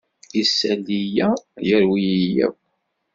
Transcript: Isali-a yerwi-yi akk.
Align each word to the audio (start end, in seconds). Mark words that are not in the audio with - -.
Isali-a 0.41 1.29
yerwi-yi 1.67 2.21
akk. 2.45 2.59